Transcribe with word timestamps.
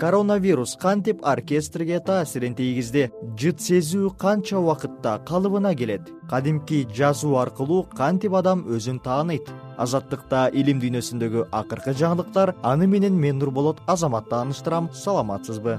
коронавирус 0.00 0.76
кантип 0.80 1.20
оркестрге 1.26 2.00
таасирин 2.00 2.54
тийгизди? 2.56 3.10
Жыт 3.36 3.60
сезүү 3.60 4.14
канча 4.16 4.56
убакытта 4.56 5.18
калыбына 5.28 5.74
келет? 5.76 6.08
Кадимки 6.30 6.86
жазуу 6.96 7.36
аркылуу 7.42 7.82
кантип 7.92 8.34
адам 8.40 8.64
өзүн 8.64 9.02
тааныйт? 9.04 9.52
Азаттыкта 9.76 10.48
илим 10.56 10.80
дүйнөсүндөгү 10.80 11.50
акыркы 11.52 11.92
жаңылыктар 12.00 12.56
аны 12.64 12.88
менен 12.88 13.20
мен 13.20 13.38
нурболот 13.44 13.84
азамат 13.86 14.32
тааныштырам 14.32 14.88
саламатсызбы 15.04 15.76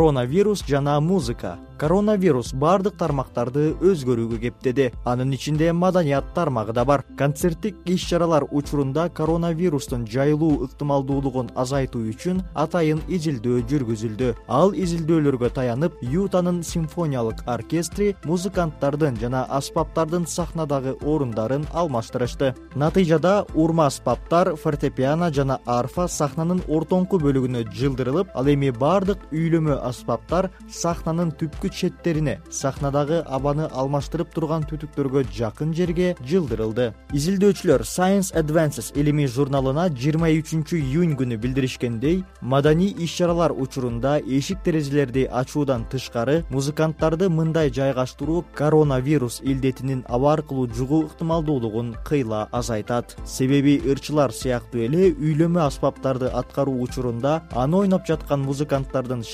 коронавирус 0.00 0.64
жана 0.66 0.98
музыка. 1.00 1.58
Коронавирус 1.80 2.52
баардык 2.52 2.96
тармактарды 3.00 3.70
өзгөрүүгө 3.80 4.38
кептеди. 4.40 4.90
Анын 5.04 5.32
ичинде 5.32 5.72
маданият 5.72 6.26
тармагы 6.34 6.72
да 6.76 6.84
бар. 6.84 7.04
Концерттик 7.16 7.76
иш 7.84 8.04
чаралар 8.08 8.44
учурунда 8.50 9.08
коронавирустун 9.08 10.06
жайылуу 10.06 10.66
ыктымалдуулугун 10.66 11.50
азайтуу 11.56 12.02
үчүн 12.12 12.42
атайын 12.54 13.00
изилдөө 13.08 13.64
жүргүзүлдү. 13.68 14.34
Ал 14.48 14.72
изилдөөлөргө 14.72 15.50
таянып 15.56 15.96
ютанын 16.02 16.62
симфониялык 16.62 17.44
оркестри 17.46 18.14
музыканттардын 18.24 19.16
жана 19.20 19.46
аспаптардын 19.48 20.26
сахнадагы 20.26 20.96
орундарын 21.00 21.64
алмаштырышты. 21.72 22.54
Натыйжада 22.74 23.46
урма 23.54 23.86
аспаптар 23.86 24.54
фортепиано 24.56 25.32
жана 25.32 25.60
арфа 25.64 26.08
сахнанын 26.08 26.60
ортоңку 26.68 27.20
бөлүгүнө 27.24 27.64
жылдырылып 27.72 28.36
ал 28.36 28.52
эми 28.52 28.68
баардык 28.70 29.24
үйлөмө 29.32 29.80
аспаптар 29.90 30.50
сахнанын 30.70 31.34
түпкү 31.40 31.70
четтерине 31.74 32.38
сахнадагы 32.50 33.20
абаны 33.26 33.68
алмаштырып 33.70 34.32
турган 34.34 34.64
түтүктөргө 34.70 35.24
жакын 35.34 35.74
жерге 35.76 36.14
жылдырылды. 36.24 36.90
Изилдөөчүлөр 37.12 37.84
science 37.84 38.32
advances 38.38 38.92
илимий 38.94 39.28
журналына 39.28 39.88
жыйырма 39.90 40.30
үчүнчү 40.40 40.78
июнь 40.80 41.16
күнү 41.18 41.36
билдиришкендей 41.42 42.22
маданий 42.40 42.94
иш 42.98 43.16
чаралар 43.18 43.52
учурунда 43.52 44.18
эшик 44.20 44.62
терезелерди 44.64 45.26
ачуудан 45.26 45.84
тышкары 45.90 46.44
музыканттарды 46.50 47.28
мындай 47.28 47.70
жайгаштыруу 47.70 48.44
коронавирус 48.54 49.40
илдетинин 49.42 50.04
аба 50.08 50.32
аркылуу 50.34 50.68
жугуу 50.68 51.04
ыктымалдуулугун 51.06 51.96
кыйла 52.04 52.48
азайтат. 52.52 53.16
Себеби 53.26 53.80
ырчылар 53.84 54.32
сыяктуу 54.32 54.84
эле 54.86 55.10
үйлөмө 55.10 55.64
аспаптарды 55.66 56.30
аткаруу 56.30 56.80
учурунда 56.82 57.42
аны 57.50 57.82
ойноп 57.82 58.06
жаткан 58.06 58.40
музыканттардын 58.46 59.24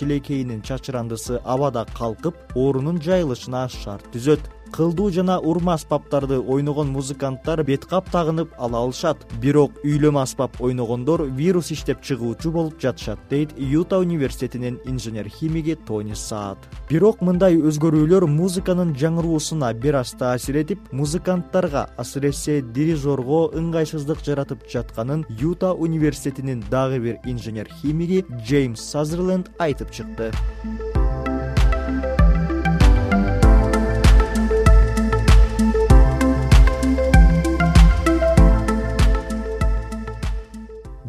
чачырандысы 0.63 1.41
абада 1.45 1.85
калкып 1.99 2.35
орунун 2.55 3.01
жайылышына 3.03 3.69
шарт 3.69 4.07
түзөт 4.13 4.41
кылдуу 4.73 5.11
жана 5.11 5.39
урма 5.39 5.75
аспаптарды 5.75 6.39
ойногон 6.41 6.89
музыканттар 6.89 7.63
бет 7.65 7.85
кап 7.87 8.11
тагынып 8.11 8.55
ала 8.59 8.83
алышат. 8.85 9.27
Бирок 9.41 9.73
үйлөмө 9.85 10.23
аспап 10.23 10.61
ойногондор 10.61 11.25
вирус 11.39 11.71
иштеп 11.71 12.03
чыгуучу 12.03 12.51
болуп 12.53 12.81
жатышат 12.81 13.19
дейт 13.31 13.55
юта 13.57 13.99
университетинин 13.99 14.79
инженер 14.85 15.29
химиги 15.29 15.75
тони 15.75 16.15
саат. 16.15 16.59
Бирок 16.89 17.21
мындай 17.21 17.57
өзгөрүүлөр 17.57 18.27
музыканын 18.27 18.95
жаңыруусуна 18.97 19.73
бир 19.75 20.01
аз 20.03 20.13
таасир 20.19 20.57
этип 20.63 20.93
музыканттарга 20.93 21.89
асыресе 21.97 22.61
дирижерго 22.63 23.51
ыңгайсыздык 23.57 24.25
жаратып 24.25 24.69
жатканын 24.73 25.27
юта 25.41 25.73
университетинин 25.75 26.65
дагы 26.71 27.01
бир 27.01 27.19
инженер 27.25 27.69
химиги 27.81 28.25
джеймс 28.45 28.81
сазерленд 28.81 29.51
айтып 29.59 29.91
чыкты 29.91 30.33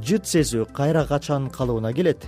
жыт 0.08 0.28
сезүү 0.30 0.70
кайра 0.72 1.04
качан 1.06 1.50
калыбына 1.52 1.94
келет? 1.94 2.28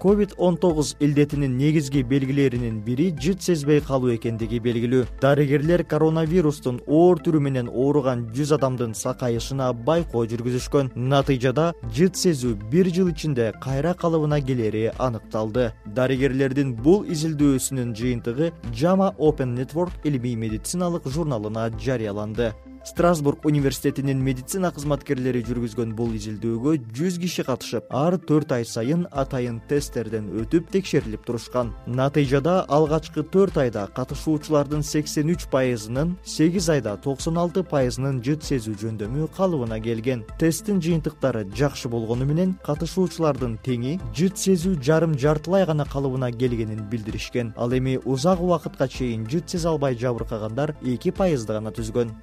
ковид 0.00 0.32
он 0.38 0.56
тогуз 0.56 0.96
илдетинин 0.98 1.56
негизги 1.58 2.00
белгилеринин 2.02 2.80
бири 2.80 3.14
жыт 3.20 3.42
сезбей 3.42 3.80
калуу 3.80 4.14
экендиги 4.14 4.58
белгилүү. 4.58 5.04
Дарыгерлер 5.20 5.84
коронавирустун 5.84 6.80
оор 6.86 7.20
түрү 7.20 7.40
менен 7.46 7.68
ооруган 7.68 8.24
жүз 8.36 8.54
адамдын 8.56 8.94
сакайышына 8.96 9.68
байкоо 9.88 10.24
жүргүзүшкөн. 10.32 10.90
Натыйжада 10.96 11.74
жыт 11.96 12.16
сезүү 12.16 12.56
бир 12.72 12.88
жыл 12.88 13.12
ичинде 13.12 13.52
кайра 13.60 13.92
калыбына 13.92 14.40
келери 14.40 14.88
аныкталды. 14.98 15.70
Дарыгерлердин 15.84 16.74
бул 16.74 17.04
изилдөөсүнүн 17.04 17.94
жыйынтыгы 17.94 18.50
жама 18.72 19.14
open 19.18 19.54
network 19.54 19.92
илимий 20.04 20.34
медициналык 20.34 21.06
журналына 21.06 21.68
жарыяланды 21.78 22.54
страсбург 22.84 23.44
университетинин 23.44 24.22
медицина 24.22 24.70
кызматкерлери 24.74 25.42
жүргүзгөн 25.44 25.92
бул 25.96 26.14
изилдөөгө 26.16 26.74
жүз 26.96 27.18
киши 27.22 27.44
катышып 27.46 27.90
ар 27.94 28.16
төрт 28.18 28.52
ай 28.56 28.64
сайын 28.64 29.06
атайын 29.10 29.60
тесттерден 29.68 30.30
өтүп 30.42 30.70
текшерилип 30.72 31.24
турушкан. 31.26 31.72
Натыйжада 31.86 32.64
алгачкы 32.68 33.22
төрт 33.22 33.58
айда 33.62 33.86
катышуучулардын 33.94 34.82
сексен 34.82 35.30
үч 35.34 35.46
пайызынын 35.52 36.16
сегиз 36.24 36.68
айда 36.72 36.96
токсон 36.96 37.38
алты 37.38 37.62
пайызынын 37.62 38.22
жыт 38.24 38.46
сезүү 38.48 38.76
жөндөмү 38.84 39.28
калыбына 39.36 39.80
келген. 39.84 40.24
Тесттин 40.40 40.80
жыйынтыктары 40.80 41.46
жакшы 41.56 41.88
болгону 41.88 42.26
менен 42.26 42.56
катышуучулардын 42.66 43.58
теңи 43.64 43.98
жыт 44.16 44.38
сезүү 44.38 44.80
жарым 44.82 45.18
жартылай 45.18 45.66
гана 45.66 45.84
калыбына 45.84 46.32
келгенин 46.32 46.86
билдиришкен. 46.90 47.54
Ал 47.56 47.72
эми 47.76 47.98
узак 48.04 48.40
убакытка 48.40 48.88
чейин 48.88 49.26
жыт 49.28 49.50
сезе 49.50 49.68
албай 49.68 49.94
жабыркагандар 49.94 50.76
эки 50.82 51.10
пайызды 51.10 51.52
гана 51.52 51.70
түзгөн 51.70 52.14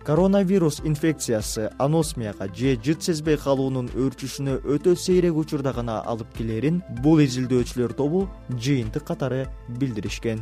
вирус 0.48 0.80
инфекциясы 0.84 1.70
аносмияга 1.78 2.48
же 2.56 2.78
жыт 2.84 3.04
сезбей 3.04 3.38
калуунун 3.38 3.90
өөрчүшүнө 3.92 4.62
өтө 4.64 4.96
сейрек 4.96 5.36
учурда 5.36 5.74
гана 5.76 6.00
алып 6.08 6.32
келерин 6.38 6.80
бул 7.04 7.20
изилдөөчүлөр 7.20 7.94
тобу 8.00 8.24
жыйынтык 8.56 9.04
катары 9.04 9.46
билдиришкен. 9.68 10.42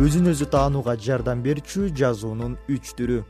Өзүн 0.00 0.30
өзү 0.32 0.46
таанууга 0.52 0.94
жардам 0.96 1.42
берчү 1.44 1.88
жазуунун 1.96 2.56
үч 2.72 2.94
түрү 2.96 3.24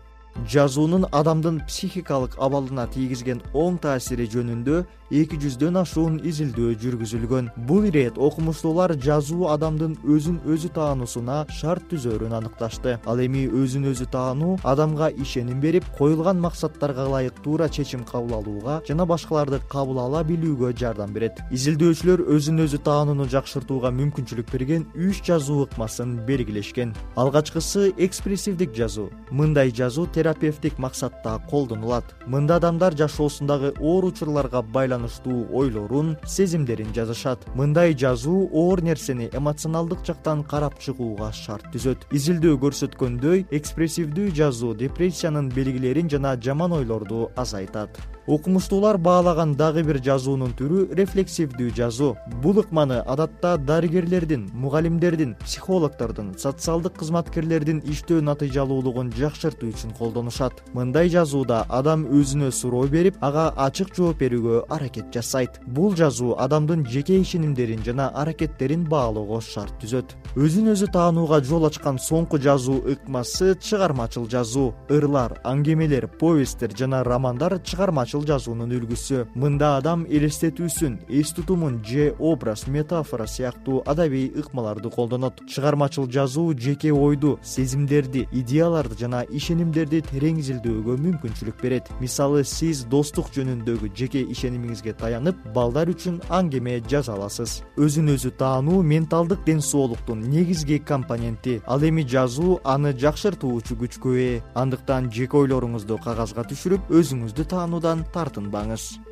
жазуунун 0.49 1.07
адамдын 1.13 1.61
психикалык 1.67 2.39
абалына 2.39 2.87
тийгизген 2.95 3.43
оң 3.55 3.79
таасири 3.83 4.27
жөнүндө 4.31 4.85
эки 5.11 5.35
жүздөн 5.43 5.81
ашуун 5.81 6.19
изилдөө 6.23 6.77
жүргүзүлгөн. 6.79 7.49
Бул 7.67 7.87
ирет 7.89 8.19
окумуштуулар 8.19 8.95
жазуу 8.95 9.49
адамдын 9.51 9.97
өзүн 10.07 10.39
өзү 10.47 10.71
таануусуна 10.77 11.41
шарт 11.51 11.89
түзөөрүн 11.91 12.37
аныкташты. 12.39 12.99
Ал 13.11 13.19
эми 13.19 13.49
өзүн 13.49 13.89
өзү 13.91 14.07
таануу 14.15 14.59
адамга 14.63 15.11
ишеним 15.11 15.61
берип 15.61 15.89
коюлган 15.99 16.39
максаттарга 16.41 17.09
ылайык 17.09 17.43
туура 17.43 17.69
чечим 17.69 18.05
кабыл 18.05 18.37
алууга 18.39 18.81
жана 18.87 19.07
башкаларды 19.07 19.59
кабыл 19.69 19.99
ала 19.99 20.23
билүүгө 20.23 20.73
жардам 20.79 21.13
берет. 21.13 21.43
Изилдөөчүлөр 21.51 22.23
өзүн 22.31 22.63
өзү 22.69 22.79
таанууну 22.87 23.27
жакшыртууга 23.35 23.91
мүмкүнчүлүк 23.91 24.53
берген 24.53 24.87
үч 24.95 25.25
жазуу 25.27 25.65
ыкмасын 25.67 26.21
белгилешкен. 26.27 26.95
Алгачкысы 27.17 27.91
экспрессивдик 27.99 28.77
жазуу. 28.79 29.11
Мындай 29.31 29.75
жазуу 29.75 30.07
терапевтик 30.21 30.79
максатта 30.79 31.39
колдонулат. 31.49 32.05
Мында 32.29 32.59
адамдар 32.61 32.93
жашоосундагы 32.93 33.73
оор 33.81 34.05
учурларга 34.11 34.61
байланып 34.61 35.11
ойлорун 35.53 36.17
сезимдерин 36.27 36.93
жазышат. 36.95 37.47
Мындай 37.55 37.97
жазуу 37.97 38.51
оор 38.53 38.83
нерсени 38.83 39.31
эмоционалдык 39.33 40.05
жактан 40.05 40.45
карап 40.45 40.79
чыгууга 40.79 41.33
шарт 41.33 41.73
түзөт. 41.73 42.05
Изилдөө 42.13 42.61
көрсөткөндөй 42.61 43.47
экспрессивдүү 43.51 44.31
жазуу 44.37 44.75
депрессиянын 44.75 45.49
белгилерин 45.49 46.11
жана 46.11 46.37
жаман 46.37 46.73
ойлорду 46.73 47.31
азайтат. 47.37 47.97
Окумуштуулар 48.31 48.99
баалаган 48.99 49.57
дагы 49.57 49.83
бир 49.83 49.99
жазуунун 50.05 50.53
түрү 50.55 50.93
рефлексивдүү 50.95 51.73
жазуу. 51.75 52.13
Бул 52.43 52.61
ыкманы 52.61 53.01
адатта 53.01 53.57
дарыгерлердин 53.59 54.51
мугалимдердин 54.53 55.35
психологдордун 55.41 56.37
социалдык 56.39 56.95
кызматкерлердин 57.01 57.81
иштөө 57.91 58.21
натыйжалуулугун 58.29 59.11
жакшыртуу 59.17 59.73
үчүн 59.73 59.97
колдонушат. 60.11 60.63
Мындай 60.75 61.09
жазууда 61.09 61.65
адам 61.69 62.05
өзүнө 62.11 62.51
суроо 62.51 62.87
берип 62.91 63.17
ага 63.21 63.53
ачык 63.57 63.95
жооп 63.97 64.19
берүүгө 64.21 64.65
аракет 64.71 65.15
жасайт. 65.15 65.61
Бул 65.67 65.95
жазуу 65.97 66.35
адамдын 66.39 66.85
жеке 66.87 67.21
ишенимдерин 67.21 67.85
жана 67.85 68.11
аракеттерин 68.15 68.85
баалоого 68.89 69.41
шарт 69.41 69.75
түзөт. 69.81 70.17
Өзүн 70.37 70.73
өзү 70.75 70.91
таанууга 70.93 71.41
жол 71.45 71.67
ачкан 71.67 71.99
соңку 71.99 72.39
жазуу 72.39 72.81
ыкмасы 72.91 73.55
чыгармачыл 73.61 74.27
жазуу. 74.29 74.75
Ырлар 74.91 75.39
аңгемелер 75.45 76.09
повесттер 76.19 76.75
жана 76.77 77.05
романдар 77.05 77.61
чыгармачыл 77.63 78.27
жазуунун 78.27 78.75
үлгүсү. 78.81 79.27
Мында 79.35 79.77
адам 79.79 80.07
элестетүүсүн 80.09 80.99
эс 81.09 81.33
тутумун 81.37 81.81
же 81.85 82.15
образ 82.19 82.67
метафора 82.67 83.27
сыяктуу 83.27 83.83
адабий 83.87 84.33
ыкмаларды 84.35 84.91
колдонот. 84.91 85.41
Чыгармачыл 85.49 86.11
жазуу 86.11 86.55
жеке 86.59 86.93
ойду 86.93 87.39
сезимдерди 87.43 88.29
идеяларды 88.33 88.99
жана 88.99 89.23
ишенимдерди 89.31 90.00
терең 90.07 90.39
изилдөөгө 90.43 90.97
мүмкүнчүлүк 91.05 91.61
берет. 91.63 91.91
Мисалы 92.01 92.45
сиз 92.45 92.85
достук 92.93 93.29
жөнүндөгү 93.35 93.91
жеке 93.97 94.23
ишенимиңизге 94.35 94.95
таянып 95.01 95.43
балдар 95.55 95.91
үчүн 95.93 96.21
аңгеме 96.31 96.79
жаза 96.89 97.17
аласыз. 97.19 97.61
Өзүн 97.77 98.15
өзү 98.15 98.33
таануу 98.41 98.83
менталдык 98.83 99.45
ден 99.45 99.61
соолуктун 99.61 100.25
негизги 100.31 100.79
компоненти. 100.79 101.61
Ал 101.67 101.83
эми 101.83 102.07
жазуу 102.07 102.61
аны 102.65 102.95
жакшыртуучу 102.95 103.77
күчкө 103.85 104.17
ээ 104.17 104.41
андыктан 104.55 105.13
жеке 105.13 105.43
ойлоруңузду 105.45 106.01
кагазга 106.05 106.47
түшүрүп 106.51 106.91
өзүңүздү 107.01 107.49
таануудан 107.55 108.07
тартынбаңыз 108.15 109.10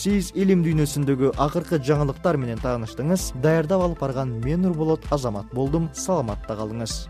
сиз 0.00 0.30
илим 0.32 0.62
дүйнөсүндөгү 0.64 1.34
акыркы 1.44 1.76
жаңылыктар 1.84 2.38
менен 2.40 2.60
тааныштыңыз. 2.64 3.34
Даярдап 3.44 3.84
алып 3.84 4.00
барган 4.00 4.38
мен 4.44 4.64
нурболот 4.64 5.04
азамат 5.12 5.52
болдум. 5.52 5.90
Саламатта 5.92 6.56
калыңыз 6.56 7.02